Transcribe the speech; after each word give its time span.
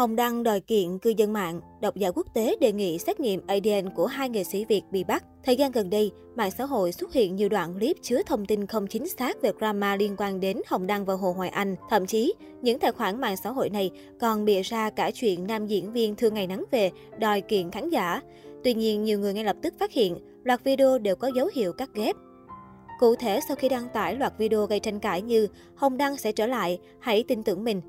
Hồng 0.00 0.16
Đăng 0.16 0.42
đòi 0.42 0.60
kiện 0.60 0.98
cư 0.98 1.10
dân 1.10 1.32
mạng, 1.32 1.60
độc 1.80 1.96
giả 1.96 2.10
quốc 2.10 2.26
tế 2.34 2.56
đề 2.60 2.72
nghị 2.72 2.98
xét 2.98 3.20
nghiệm 3.20 3.40
ADN 3.46 3.90
của 3.94 4.06
hai 4.06 4.28
nghệ 4.28 4.44
sĩ 4.44 4.64
Việt 4.64 4.82
bị 4.90 5.04
bắt. 5.04 5.24
Thời 5.44 5.56
gian 5.56 5.72
gần 5.72 5.90
đây, 5.90 6.10
mạng 6.36 6.50
xã 6.50 6.64
hội 6.64 6.92
xuất 6.92 7.12
hiện 7.12 7.36
nhiều 7.36 7.48
đoạn 7.48 7.74
clip 7.74 7.96
chứa 8.02 8.22
thông 8.26 8.46
tin 8.46 8.66
không 8.66 8.86
chính 8.86 9.08
xác 9.08 9.42
về 9.42 9.52
drama 9.58 9.96
liên 9.96 10.14
quan 10.18 10.40
đến 10.40 10.60
Hồng 10.66 10.86
Đăng 10.86 11.04
và 11.04 11.14
Hồ 11.14 11.32
Hoài 11.32 11.48
Anh. 11.48 11.76
Thậm 11.90 12.06
chí, 12.06 12.34
những 12.62 12.78
tài 12.78 12.92
khoản 12.92 13.20
mạng 13.20 13.36
xã 13.36 13.50
hội 13.50 13.70
này 13.70 13.90
còn 14.20 14.44
bịa 14.44 14.62
ra 14.62 14.90
cả 14.90 15.10
chuyện 15.14 15.46
nam 15.46 15.66
diễn 15.66 15.92
viên 15.92 16.16
thương 16.16 16.34
ngày 16.34 16.46
nắng 16.46 16.64
về 16.70 16.90
đòi 17.18 17.40
kiện 17.40 17.70
khán 17.70 17.90
giả. 17.90 18.20
Tuy 18.64 18.74
nhiên, 18.74 19.04
nhiều 19.04 19.18
người 19.18 19.34
ngay 19.34 19.44
lập 19.44 19.56
tức 19.62 19.74
phát 19.78 19.92
hiện 19.92 20.16
loạt 20.44 20.64
video 20.64 20.98
đều 20.98 21.16
có 21.16 21.30
dấu 21.34 21.48
hiệu 21.54 21.72
cắt 21.72 21.90
ghép. 21.94 22.16
Cụ 23.00 23.14
thể, 23.16 23.40
sau 23.48 23.56
khi 23.56 23.68
đăng 23.68 23.88
tải 23.94 24.14
loạt 24.14 24.32
video 24.38 24.66
gây 24.66 24.80
tranh 24.80 25.00
cãi 25.00 25.22
như 25.22 25.48
Hồng 25.74 25.98
Đăng 25.98 26.16
sẽ 26.16 26.32
trở 26.32 26.46
lại, 26.46 26.78
hãy 27.00 27.24
tin 27.28 27.42
tưởng 27.42 27.64
mình, 27.64 27.80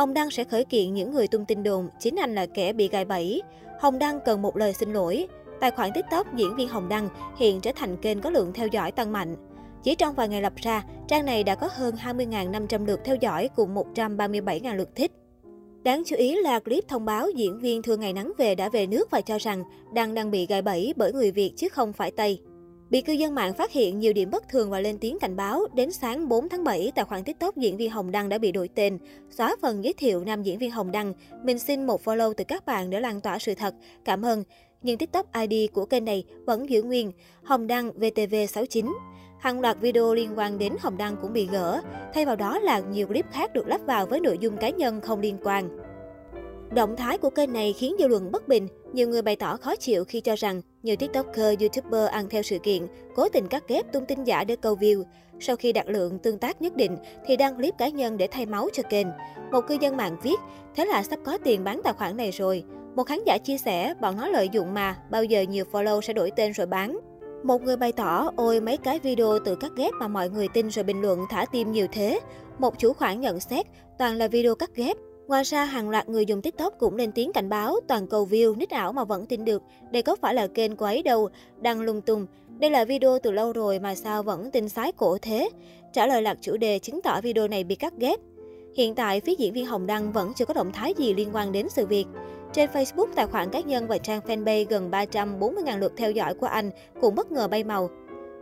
Hồng 0.00 0.14
Đăng 0.14 0.30
sẽ 0.30 0.44
khởi 0.44 0.64
kiện 0.64 0.94
những 0.94 1.12
người 1.12 1.28
tung 1.28 1.44
tin 1.44 1.62
đồn 1.62 1.88
chính 1.98 2.16
anh 2.16 2.34
là 2.34 2.46
kẻ 2.46 2.72
bị 2.72 2.88
gài 2.88 3.04
bẫy. 3.04 3.42
Hồng 3.80 3.98
Đăng 3.98 4.20
cần 4.24 4.42
một 4.42 4.56
lời 4.56 4.72
xin 4.72 4.92
lỗi. 4.92 5.26
Tài 5.60 5.70
khoản 5.70 5.90
TikTok 5.94 6.34
diễn 6.36 6.56
viên 6.56 6.68
Hồng 6.68 6.88
Đăng 6.88 7.08
hiện 7.36 7.60
trở 7.60 7.72
thành 7.76 7.96
kênh 7.96 8.20
có 8.20 8.30
lượng 8.30 8.52
theo 8.54 8.66
dõi 8.66 8.92
tăng 8.92 9.12
mạnh. 9.12 9.36
Chỉ 9.82 9.94
trong 9.94 10.14
vài 10.14 10.28
ngày 10.28 10.42
lập 10.42 10.52
ra, 10.56 10.84
trang 11.08 11.26
này 11.26 11.44
đã 11.44 11.54
có 11.54 11.68
hơn 11.72 11.94
20.500 12.04 12.86
lượt 12.86 13.00
theo 13.04 13.16
dõi 13.16 13.48
cùng 13.56 13.74
137.000 13.74 14.76
lượt 14.76 14.88
thích. 14.94 15.12
Đáng 15.82 16.02
chú 16.06 16.16
ý 16.16 16.34
là 16.34 16.60
clip 16.60 16.88
thông 16.88 17.04
báo 17.04 17.30
diễn 17.30 17.60
viên 17.60 17.82
thường 17.82 18.00
ngày 18.00 18.12
nắng 18.12 18.32
về 18.38 18.54
đã 18.54 18.68
về 18.68 18.86
nước 18.86 19.10
và 19.10 19.20
cho 19.20 19.38
rằng 19.38 19.64
Đăng 19.94 20.14
đang 20.14 20.30
bị 20.30 20.46
gài 20.46 20.62
bẫy 20.62 20.94
bởi 20.96 21.12
người 21.12 21.30
Việt 21.30 21.52
chứ 21.56 21.68
không 21.68 21.92
phải 21.92 22.10
Tây. 22.10 22.40
Bị 22.90 23.00
cư 23.00 23.12
dân 23.12 23.34
mạng 23.34 23.54
phát 23.54 23.72
hiện 23.72 23.98
nhiều 23.98 24.12
điểm 24.12 24.30
bất 24.30 24.48
thường 24.48 24.70
và 24.70 24.80
lên 24.80 24.98
tiếng 24.98 25.18
cảnh 25.18 25.36
báo, 25.36 25.66
đến 25.74 25.92
sáng 25.92 26.28
4 26.28 26.48
tháng 26.48 26.64
7, 26.64 26.92
tài 26.94 27.04
khoản 27.04 27.24
TikTok 27.24 27.56
diễn 27.56 27.76
viên 27.76 27.90
Hồng 27.90 28.10
Đăng 28.10 28.28
đã 28.28 28.38
bị 28.38 28.52
đổi 28.52 28.68
tên, 28.68 28.98
xóa 29.30 29.56
phần 29.62 29.84
giới 29.84 29.92
thiệu 29.92 30.24
nam 30.24 30.42
diễn 30.42 30.58
viên 30.58 30.70
Hồng 30.70 30.92
Đăng. 30.92 31.12
Mình 31.44 31.58
xin 31.58 31.86
một 31.86 32.04
follow 32.04 32.32
từ 32.32 32.44
các 32.44 32.66
bạn 32.66 32.90
để 32.90 33.00
lan 33.00 33.20
tỏa 33.20 33.38
sự 33.38 33.54
thật. 33.54 33.74
Cảm 34.04 34.22
ơn. 34.22 34.44
Nhưng 34.82 34.98
TikTok 34.98 35.26
ID 35.32 35.70
của 35.72 35.86
kênh 35.86 36.04
này 36.04 36.24
vẫn 36.46 36.70
giữ 36.70 36.82
nguyên, 36.82 37.12
Hồng 37.42 37.66
Đăng 37.66 37.90
VTV69. 37.90 38.92
Hàng 39.40 39.60
loạt 39.60 39.76
video 39.80 40.14
liên 40.14 40.30
quan 40.36 40.58
đến 40.58 40.76
Hồng 40.80 40.96
Đăng 40.96 41.16
cũng 41.22 41.32
bị 41.32 41.46
gỡ, 41.46 41.80
thay 42.14 42.26
vào 42.26 42.36
đó 42.36 42.58
là 42.58 42.78
nhiều 42.78 43.06
clip 43.06 43.26
khác 43.32 43.52
được 43.52 43.68
lắp 43.68 43.80
vào 43.86 44.06
với 44.06 44.20
nội 44.20 44.38
dung 44.40 44.56
cá 44.56 44.70
nhân 44.70 45.00
không 45.00 45.20
liên 45.20 45.36
quan. 45.42 45.79
Động 46.74 46.96
thái 46.96 47.18
của 47.18 47.30
kênh 47.30 47.52
này 47.52 47.72
khiến 47.72 47.96
dư 47.98 48.08
luận 48.08 48.32
bất 48.32 48.48
bình. 48.48 48.68
Nhiều 48.92 49.08
người 49.08 49.22
bày 49.22 49.36
tỏ 49.36 49.56
khó 49.56 49.76
chịu 49.76 50.04
khi 50.04 50.20
cho 50.20 50.34
rằng 50.36 50.62
nhiều 50.82 50.96
TikToker, 50.96 51.60
YouTuber 51.60 52.08
ăn 52.10 52.28
theo 52.28 52.42
sự 52.42 52.58
kiện, 52.58 52.86
cố 53.16 53.28
tình 53.28 53.48
cắt 53.48 53.68
ghép 53.68 53.92
tung 53.92 54.06
tin 54.06 54.24
giả 54.24 54.44
để 54.44 54.56
câu 54.56 54.74
view. 54.74 55.02
Sau 55.40 55.56
khi 55.56 55.72
đạt 55.72 55.86
lượng 55.88 56.18
tương 56.18 56.38
tác 56.38 56.62
nhất 56.62 56.76
định 56.76 56.96
thì 57.26 57.36
đăng 57.36 57.56
clip 57.56 57.74
cá 57.78 57.88
nhân 57.88 58.16
để 58.16 58.28
thay 58.30 58.46
máu 58.46 58.68
cho 58.72 58.82
kênh. 58.82 59.06
Một 59.52 59.60
cư 59.68 59.76
dân 59.80 59.96
mạng 59.96 60.16
viết, 60.22 60.36
thế 60.76 60.84
là 60.84 61.02
sắp 61.02 61.18
có 61.24 61.38
tiền 61.44 61.64
bán 61.64 61.80
tài 61.84 61.92
khoản 61.92 62.16
này 62.16 62.30
rồi. 62.30 62.64
Một 62.96 63.04
khán 63.04 63.18
giả 63.26 63.38
chia 63.38 63.58
sẻ, 63.58 63.94
bọn 64.00 64.16
nó 64.16 64.28
lợi 64.28 64.48
dụng 64.52 64.74
mà, 64.74 64.96
bao 65.10 65.24
giờ 65.24 65.42
nhiều 65.42 65.64
follow 65.72 66.00
sẽ 66.00 66.12
đổi 66.12 66.30
tên 66.36 66.52
rồi 66.52 66.66
bán. 66.66 66.98
Một 67.42 67.62
người 67.62 67.76
bày 67.76 67.92
tỏ, 67.92 68.30
ôi 68.36 68.60
mấy 68.60 68.76
cái 68.76 68.98
video 68.98 69.38
tự 69.44 69.56
cắt 69.56 69.72
ghép 69.76 69.92
mà 70.00 70.08
mọi 70.08 70.30
người 70.30 70.48
tin 70.48 70.68
rồi 70.68 70.82
bình 70.82 71.02
luận 71.02 71.20
thả 71.30 71.44
tim 71.52 71.72
nhiều 71.72 71.86
thế. 71.92 72.20
Một 72.58 72.78
chủ 72.78 72.92
khoản 72.92 73.20
nhận 73.20 73.40
xét, 73.40 73.66
toàn 73.98 74.16
là 74.16 74.28
video 74.28 74.54
cắt 74.54 74.70
ghép, 74.74 74.96
Ngoài 75.30 75.42
ra, 75.44 75.64
hàng 75.64 75.90
loạt 75.90 76.08
người 76.08 76.26
dùng 76.26 76.42
TikTok 76.42 76.74
cũng 76.78 76.96
lên 76.96 77.12
tiếng 77.12 77.32
cảnh 77.32 77.48
báo 77.48 77.76
toàn 77.88 78.06
cầu 78.06 78.26
view, 78.30 78.56
nít 78.56 78.70
ảo 78.70 78.92
mà 78.92 79.04
vẫn 79.04 79.26
tin 79.26 79.44
được. 79.44 79.62
Đây 79.90 80.02
có 80.02 80.16
phải 80.20 80.34
là 80.34 80.46
kênh 80.46 80.76
của 80.76 80.84
ấy 80.84 81.02
đâu, 81.02 81.28
đang 81.60 81.80
lung 81.80 82.00
tung. 82.00 82.26
Đây 82.58 82.70
là 82.70 82.84
video 82.84 83.18
từ 83.22 83.30
lâu 83.30 83.52
rồi 83.52 83.78
mà 83.78 83.94
sao 83.94 84.22
vẫn 84.22 84.50
tin 84.50 84.68
sái 84.68 84.92
cổ 84.92 85.18
thế? 85.22 85.50
Trả 85.92 86.06
lời 86.06 86.22
lạc 86.22 86.38
chủ 86.40 86.56
đề 86.56 86.78
chứng 86.78 87.02
tỏ 87.02 87.20
video 87.20 87.48
này 87.48 87.64
bị 87.64 87.74
cắt 87.74 87.92
ghép. 87.98 88.20
Hiện 88.76 88.94
tại, 88.94 89.20
phía 89.20 89.34
diễn 89.38 89.52
viên 89.52 89.66
Hồng 89.66 89.86
Đăng 89.86 90.12
vẫn 90.12 90.32
chưa 90.36 90.44
có 90.44 90.54
động 90.54 90.72
thái 90.72 90.94
gì 90.96 91.14
liên 91.14 91.30
quan 91.32 91.52
đến 91.52 91.68
sự 91.68 91.86
việc. 91.86 92.06
Trên 92.52 92.70
Facebook, 92.70 93.08
tài 93.14 93.26
khoản 93.26 93.50
cá 93.50 93.60
nhân 93.60 93.86
và 93.86 93.98
trang 93.98 94.20
fanpage 94.26 94.66
gần 94.68 94.90
340.000 94.90 95.78
lượt 95.78 95.92
theo 95.96 96.10
dõi 96.10 96.34
của 96.34 96.46
anh 96.46 96.70
cũng 97.00 97.14
bất 97.14 97.32
ngờ 97.32 97.48
bay 97.48 97.64
màu. 97.64 97.90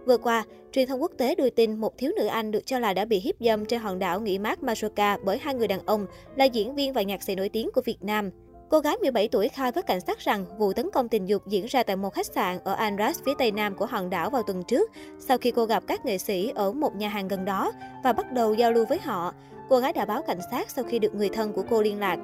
Vừa 0.06 0.16
qua, 0.16 0.44
truyền 0.72 0.88
thông 0.88 1.02
quốc 1.02 1.12
tế 1.18 1.34
đưa 1.34 1.50
tin 1.50 1.80
một 1.80 1.98
thiếu 1.98 2.12
nữ 2.16 2.26
Anh 2.26 2.50
được 2.50 2.66
cho 2.66 2.78
là 2.78 2.92
đã 2.92 3.04
bị 3.04 3.18
hiếp 3.18 3.34
dâm 3.40 3.64
trên 3.64 3.80
hòn 3.80 3.98
đảo 3.98 4.20
nghỉ 4.20 4.38
mát 4.38 4.58
Majorca 4.62 5.18
bởi 5.24 5.38
hai 5.38 5.54
người 5.54 5.68
đàn 5.68 5.86
ông 5.86 6.06
là 6.36 6.44
diễn 6.44 6.74
viên 6.74 6.92
và 6.92 7.02
nhạc 7.02 7.22
sĩ 7.22 7.34
nổi 7.34 7.48
tiếng 7.48 7.70
của 7.74 7.80
Việt 7.84 8.02
Nam. 8.02 8.30
Cô 8.70 8.80
gái 8.80 8.96
17 8.96 9.28
tuổi 9.28 9.48
khai 9.48 9.72
với 9.72 9.82
cảnh 9.82 10.00
sát 10.00 10.18
rằng 10.18 10.44
vụ 10.58 10.72
tấn 10.72 10.90
công 10.90 11.08
tình 11.08 11.28
dục 11.28 11.46
diễn 11.46 11.66
ra 11.66 11.82
tại 11.82 11.96
một 11.96 12.14
khách 12.14 12.26
sạn 12.26 12.58
ở 12.64 12.72
Andras, 12.72 13.20
phía 13.26 13.32
tây 13.38 13.52
nam 13.52 13.74
của 13.74 13.86
hòn 13.86 14.10
đảo 14.10 14.30
vào 14.30 14.42
tuần 14.42 14.62
trước, 14.68 14.90
sau 15.18 15.38
khi 15.38 15.50
cô 15.50 15.64
gặp 15.64 15.82
các 15.86 16.04
nghệ 16.04 16.18
sĩ 16.18 16.52
ở 16.54 16.72
một 16.72 16.96
nhà 16.96 17.08
hàng 17.08 17.28
gần 17.28 17.44
đó 17.44 17.72
và 18.04 18.12
bắt 18.12 18.32
đầu 18.32 18.54
giao 18.54 18.72
lưu 18.72 18.86
với 18.88 18.98
họ. 18.98 19.34
Cô 19.68 19.78
gái 19.78 19.92
đã 19.92 20.04
báo 20.04 20.22
cảnh 20.22 20.40
sát 20.50 20.70
sau 20.70 20.84
khi 20.84 20.98
được 20.98 21.14
người 21.14 21.28
thân 21.28 21.52
của 21.52 21.64
cô 21.70 21.82
liên 21.82 22.00
lạc. 22.00 22.18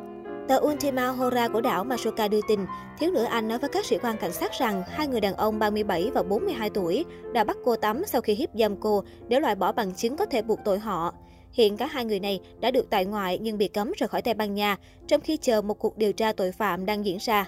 Tờ 0.49 0.60
Ultima 0.60 1.09
Hora 1.09 1.49
của 1.49 1.60
đảo 1.60 1.84
Masoka 1.84 2.28
đưa 2.28 2.41
tin, 2.49 2.60
thiếu 2.99 3.10
nữ 3.10 3.25
Anh 3.25 3.49
nói 3.49 3.59
với 3.59 3.71
các 3.71 3.84
sĩ 3.84 3.99
quan 3.99 4.16
cảnh 4.16 4.32
sát 4.32 4.53
rằng 4.53 4.82
hai 4.87 5.09
người 5.09 5.21
đàn 5.21 5.34
ông 5.34 5.59
37 5.59 6.10
và 6.15 6.22
42 6.22 6.71
tuổi 6.71 7.05
đã 7.32 7.44
bắt 7.44 7.56
cô 7.65 7.77
tắm 7.77 8.03
sau 8.06 8.21
khi 8.21 8.34
hiếp 8.34 8.49
dâm 8.55 8.77
cô 8.77 9.05
để 9.28 9.41
loại 9.41 9.55
bỏ 9.55 9.72
bằng 9.72 9.94
chứng 9.94 10.16
có 10.16 10.27
thể 10.27 10.43
buộc 10.43 10.59
tội 10.65 10.78
họ. 10.78 11.15
Hiện 11.53 11.77
cả 11.77 11.87
hai 11.87 12.05
người 12.05 12.21
này 12.21 12.41
đã 12.60 12.71
được 12.71 12.91
tại 12.91 13.05
ngoại 13.05 13.38
nhưng 13.38 13.59
bị 13.59 13.69
cấm 13.69 13.93
rời 13.97 14.09
khỏi 14.09 14.22
Tây 14.22 14.34
Ban 14.34 14.55
Nha, 14.55 14.77
trong 15.06 15.21
khi 15.21 15.37
chờ 15.37 15.62
một 15.62 15.75
cuộc 15.75 15.99
điều 15.99 16.12
tra 16.12 16.32
tội 16.32 16.53
phạm 16.53 16.87
đang 16.87 17.05
diễn 17.05 17.19
ra. 17.21 17.47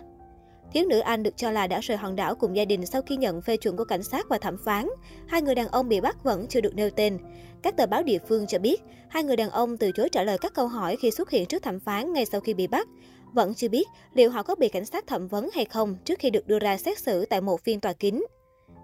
Thiếu 0.72 0.84
nữ 0.88 0.98
Anh 0.98 1.22
được 1.22 1.36
cho 1.36 1.50
là 1.50 1.66
đã 1.66 1.80
rời 1.80 1.96
hòn 1.96 2.16
đảo 2.16 2.34
cùng 2.34 2.56
gia 2.56 2.64
đình 2.64 2.86
sau 2.86 3.02
khi 3.02 3.16
nhận 3.16 3.42
phê 3.42 3.56
chuẩn 3.56 3.76
của 3.76 3.84
cảnh 3.84 4.02
sát 4.02 4.28
và 4.28 4.38
thẩm 4.38 4.56
phán. 4.64 4.88
Hai 5.26 5.42
người 5.42 5.54
đàn 5.54 5.68
ông 5.68 5.88
bị 5.88 6.00
bắt 6.00 6.24
vẫn 6.24 6.46
chưa 6.48 6.60
được 6.60 6.74
nêu 6.74 6.90
tên. 6.90 7.18
Các 7.62 7.76
tờ 7.76 7.86
báo 7.86 8.02
địa 8.02 8.18
phương 8.28 8.46
cho 8.46 8.58
biết, 8.58 8.82
hai 9.08 9.22
người 9.22 9.36
đàn 9.36 9.50
ông 9.50 9.76
từ 9.76 9.92
chối 9.92 10.08
trả 10.08 10.22
lời 10.22 10.38
các 10.38 10.54
câu 10.54 10.68
hỏi 10.68 10.96
khi 10.96 11.10
xuất 11.10 11.30
hiện 11.30 11.46
trước 11.46 11.62
thẩm 11.62 11.80
phán 11.80 12.12
ngay 12.12 12.26
sau 12.26 12.40
khi 12.40 12.54
bị 12.54 12.66
bắt. 12.66 12.88
Vẫn 13.32 13.54
chưa 13.54 13.68
biết 13.68 13.86
liệu 14.14 14.30
họ 14.30 14.42
có 14.42 14.54
bị 14.54 14.68
cảnh 14.68 14.84
sát 14.84 15.06
thẩm 15.06 15.28
vấn 15.28 15.48
hay 15.54 15.64
không 15.64 15.96
trước 16.04 16.18
khi 16.18 16.30
được 16.30 16.46
đưa 16.46 16.58
ra 16.58 16.76
xét 16.76 16.98
xử 16.98 17.26
tại 17.26 17.40
một 17.40 17.60
phiên 17.60 17.80
tòa 17.80 17.92
kín. 17.92 18.24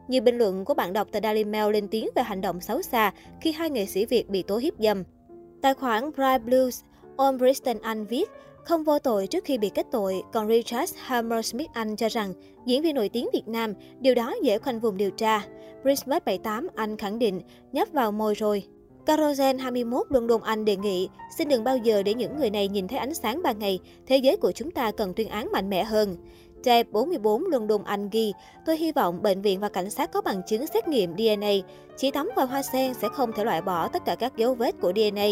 Nhiều 0.08 0.22
bình 0.22 0.38
luận 0.38 0.64
của 0.64 0.74
bạn 0.74 0.92
đọc 0.92 1.08
tại 1.12 1.22
Daily 1.22 1.44
Mail 1.44 1.72
lên 1.72 1.88
tiếng 1.88 2.08
về 2.14 2.22
hành 2.22 2.40
động 2.40 2.60
xấu 2.60 2.82
xa 2.82 3.12
khi 3.40 3.52
hai 3.52 3.70
nghệ 3.70 3.86
sĩ 3.86 4.06
Việt 4.06 4.28
bị 4.28 4.42
tố 4.42 4.56
hiếp 4.56 4.74
dâm. 4.78 5.02
Tài 5.62 5.74
khoản 5.74 6.10
Bright 6.12 6.42
Blues, 6.44 6.80
ông 7.16 7.38
Bristol 7.38 7.76
Anh 7.82 8.06
viết, 8.06 8.30
không 8.64 8.84
vô 8.84 8.98
tội 8.98 9.26
trước 9.26 9.44
khi 9.44 9.58
bị 9.58 9.68
kết 9.68 9.86
tội, 9.90 10.22
còn 10.32 10.48
Richard 10.48 10.94
Hammersmith 10.98 11.70
Anh 11.72 11.96
cho 11.96 12.08
rằng 12.08 12.32
diễn 12.66 12.82
viên 12.82 12.94
nổi 12.94 13.08
tiếng 13.08 13.28
Việt 13.32 13.48
Nam, 13.48 13.74
điều 14.00 14.14
đó 14.14 14.34
dễ 14.42 14.58
khoanh 14.58 14.80
vùng 14.80 14.96
điều 14.96 15.10
tra. 15.10 15.42
Brisbane 15.82 16.20
78 16.24 16.68
Anh 16.74 16.96
khẳng 16.96 17.18
định, 17.18 17.40
nhấp 17.72 17.88
vào 17.92 18.12
môi 18.12 18.34
rồi. 18.34 18.64
Carozen 19.06 19.58
21 19.58 20.06
London 20.10 20.40
Anh 20.42 20.64
đề 20.64 20.76
nghị, 20.76 21.08
xin 21.38 21.48
đừng 21.48 21.64
bao 21.64 21.76
giờ 21.76 22.02
để 22.02 22.14
những 22.14 22.36
người 22.36 22.50
này 22.50 22.68
nhìn 22.68 22.88
thấy 22.88 22.98
ánh 22.98 23.14
sáng 23.14 23.42
ban 23.42 23.58
ngày, 23.58 23.78
thế 24.06 24.16
giới 24.16 24.36
của 24.36 24.52
chúng 24.52 24.70
ta 24.70 24.90
cần 24.90 25.14
tuyên 25.14 25.28
án 25.28 25.52
mạnh 25.52 25.70
mẽ 25.70 25.84
hơn. 25.84 26.16
Dave 26.64 26.84
44 26.90 27.46
London 27.46 27.84
Anh 27.84 28.08
ghi, 28.10 28.32
tôi 28.66 28.76
hy 28.76 28.92
vọng 28.92 29.22
bệnh 29.22 29.42
viện 29.42 29.60
và 29.60 29.68
cảnh 29.68 29.90
sát 29.90 30.12
có 30.12 30.20
bằng 30.20 30.42
chứng 30.46 30.66
xét 30.66 30.88
nghiệm 30.88 31.16
DNA. 31.16 31.52
Chỉ 31.96 32.10
tắm 32.10 32.30
vào 32.36 32.46
hoa 32.46 32.62
sen 32.62 32.94
sẽ 32.94 33.08
không 33.08 33.32
thể 33.32 33.44
loại 33.44 33.62
bỏ 33.62 33.88
tất 33.88 34.04
cả 34.04 34.14
các 34.14 34.36
dấu 34.36 34.54
vết 34.54 34.74
của 34.80 34.92
DNA. 34.92 35.26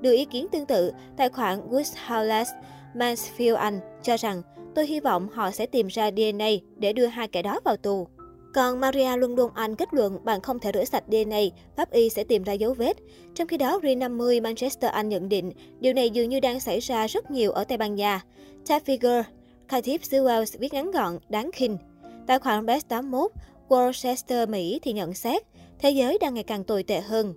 Đưa 0.00 0.12
ý 0.12 0.24
kiến 0.24 0.46
tương 0.52 0.66
tự, 0.66 0.92
tài 1.16 1.28
khoản 1.28 1.70
Woodhouses 1.70 2.46
Mansfield 2.94 3.56
Anh 3.56 3.80
cho 4.02 4.16
rằng 4.16 4.42
tôi 4.74 4.86
hy 4.86 5.00
vọng 5.00 5.28
họ 5.32 5.50
sẽ 5.50 5.66
tìm 5.66 5.86
ra 5.86 6.10
DNA 6.10 6.50
để 6.76 6.92
đưa 6.92 7.06
hai 7.06 7.28
kẻ 7.28 7.42
đó 7.42 7.60
vào 7.64 7.76
tù. 7.76 8.06
Còn 8.54 8.80
Maria 8.80 9.16
London 9.16 9.50
Anh 9.54 9.76
kết 9.76 9.94
luận 9.94 10.24
bạn 10.24 10.40
không 10.40 10.58
thể 10.58 10.70
rửa 10.74 10.84
sạch 10.84 11.04
DNA, 11.08 11.40
pháp 11.76 11.90
y 11.90 12.08
sẽ 12.08 12.24
tìm 12.24 12.42
ra 12.42 12.52
dấu 12.52 12.74
vết. 12.74 12.96
Trong 13.34 13.48
khi 13.48 13.56
đó, 13.56 13.80
Ri50 13.82 14.42
Manchester 14.42 14.90
Anh 14.90 15.08
nhận 15.08 15.28
định 15.28 15.52
điều 15.80 15.92
này 15.92 16.10
dường 16.10 16.28
như 16.28 16.40
đang 16.40 16.60
xảy 16.60 16.80
ra 16.80 17.06
rất 17.06 17.30
nhiều 17.30 17.52
ở 17.52 17.64
Tây 17.64 17.78
Ban 17.78 17.94
Nha. 17.94 18.20
Tab 18.68 18.82
Figure, 18.82 19.22
Khatib 19.68 20.00
Sewells 20.00 20.58
viết 20.58 20.72
ngắn 20.72 20.90
gọn, 20.90 21.18
đáng 21.28 21.50
khinh. 21.52 21.78
Tài 22.26 22.38
khoản 22.38 22.66
Best81, 22.66 23.28
Worcester 23.68 24.48
Mỹ 24.48 24.80
thì 24.82 24.92
nhận 24.92 25.14
xét, 25.14 25.42
thế 25.78 25.90
giới 25.90 26.18
đang 26.20 26.34
ngày 26.34 26.44
càng 26.44 26.64
tồi 26.64 26.82
tệ 26.82 27.00
hơn. 27.00 27.34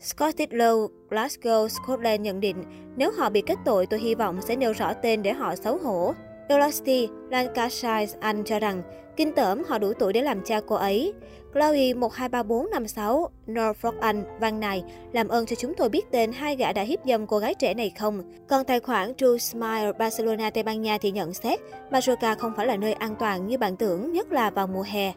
Scottish 0.00 0.52
Law, 0.52 0.88
Glasgow, 1.10 1.68
Scotland 1.68 2.20
nhận 2.20 2.40
định, 2.40 2.64
nếu 2.96 3.10
họ 3.10 3.30
bị 3.30 3.40
kết 3.46 3.58
tội, 3.64 3.86
tôi 3.86 4.00
hy 4.00 4.14
vọng 4.14 4.40
sẽ 4.42 4.56
nêu 4.56 4.72
rõ 4.72 4.92
tên 4.92 5.22
để 5.22 5.32
họ 5.32 5.54
xấu 5.56 5.78
hổ. 5.78 6.14
Elasti 6.48 7.08
Lancashire, 7.30 8.18
Anh 8.20 8.44
cho 8.44 8.58
rằng, 8.58 8.82
kinh 9.16 9.32
tởm 9.34 9.62
họ 9.68 9.78
đủ 9.78 9.92
tuổi 9.98 10.12
để 10.12 10.22
làm 10.22 10.40
cha 10.44 10.60
cô 10.66 10.76
ấy. 10.76 11.12
Chloe 11.52 11.94
123456, 11.94 13.28
Norfolk 13.46 14.00
Anh, 14.00 14.24
văn 14.40 14.60
này, 14.60 14.82
làm 15.12 15.28
ơn 15.28 15.46
cho 15.46 15.56
chúng 15.56 15.74
tôi 15.74 15.88
biết 15.88 16.10
tên 16.10 16.32
hai 16.32 16.56
gã 16.56 16.72
đã 16.72 16.82
hiếp 16.82 16.98
dâm 17.06 17.26
cô 17.26 17.38
gái 17.38 17.54
trẻ 17.54 17.74
này 17.74 17.92
không. 17.98 18.22
Còn 18.48 18.64
tài 18.64 18.80
khoản 18.80 19.14
True 19.14 19.38
Smile, 19.38 19.92
Barcelona, 19.98 20.50
Tây 20.50 20.62
Ban 20.62 20.82
Nha 20.82 20.98
thì 20.98 21.10
nhận 21.10 21.34
xét, 21.34 21.60
Majorca 21.90 22.36
không 22.36 22.52
phải 22.56 22.66
là 22.66 22.76
nơi 22.76 22.92
an 22.92 23.14
toàn 23.18 23.46
như 23.46 23.58
bạn 23.58 23.76
tưởng, 23.76 24.12
nhất 24.12 24.32
là 24.32 24.50
vào 24.50 24.66
mùa 24.66 24.84
hè. 24.86 25.12